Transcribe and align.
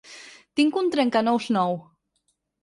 Tinc 0.59 0.79
un 0.81 0.89
trencanous 0.95 1.47
nou 1.59 1.79